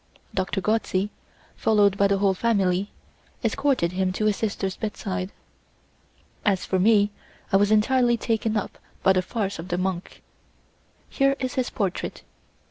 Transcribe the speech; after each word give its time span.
Doctor 0.33 0.61
Gozzi, 0.61 1.11
followed 1.55 1.95
by 1.95 2.07
the 2.07 2.17
whole 2.17 2.33
family, 2.33 2.89
escorted 3.43 3.91
him 3.91 4.11
to 4.13 4.25
his 4.25 4.35
sister's 4.35 4.75
bedside. 4.75 5.31
As 6.43 6.65
for 6.65 6.79
me, 6.79 7.11
I 7.53 7.57
was 7.57 7.69
entirely 7.69 8.17
taken 8.17 8.57
up 8.57 8.79
by 9.03 9.13
the 9.13 9.21
face 9.21 9.59
of 9.59 9.67
the 9.67 9.77
monk. 9.77 10.23
Here 11.07 11.35
is 11.39 11.53
his 11.53 11.69
portrait. 11.69 12.23